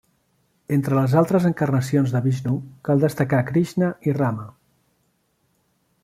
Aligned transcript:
Entre 0.75 0.95
les 0.99 1.11
altres 1.19 1.43
encarnacions 1.49 2.15
de 2.15 2.21
Vixnu 2.27 2.53
cal 2.89 3.03
destacar 3.05 3.43
Krixna 3.53 3.91
i 4.13 4.19
Rama. 4.21 4.47